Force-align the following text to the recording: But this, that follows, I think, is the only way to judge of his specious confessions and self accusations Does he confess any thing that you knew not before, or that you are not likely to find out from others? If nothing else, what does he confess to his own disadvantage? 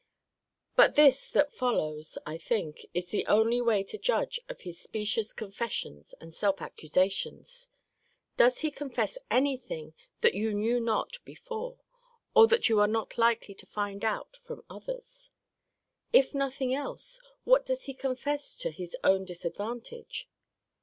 But 0.75 0.95
this, 0.95 1.29
that 1.29 1.53
follows, 1.53 2.17
I 2.25 2.39
think, 2.39 2.87
is 2.91 3.09
the 3.09 3.23
only 3.27 3.61
way 3.61 3.83
to 3.83 3.99
judge 3.99 4.39
of 4.49 4.61
his 4.61 4.79
specious 4.81 5.31
confessions 5.31 6.15
and 6.19 6.33
self 6.33 6.59
accusations 6.59 7.69
Does 8.35 8.61
he 8.61 8.71
confess 8.71 9.19
any 9.29 9.57
thing 9.57 9.93
that 10.21 10.33
you 10.33 10.55
knew 10.55 10.79
not 10.79 11.19
before, 11.23 11.77
or 12.35 12.47
that 12.47 12.67
you 12.67 12.79
are 12.79 12.87
not 12.87 13.19
likely 13.19 13.53
to 13.53 13.67
find 13.67 14.03
out 14.03 14.37
from 14.37 14.65
others? 14.71 15.29
If 16.11 16.33
nothing 16.33 16.73
else, 16.73 17.21
what 17.43 17.63
does 17.63 17.83
he 17.83 17.93
confess 17.93 18.55
to 18.55 18.71
his 18.71 18.97
own 19.03 19.23
disadvantage? 19.23 20.27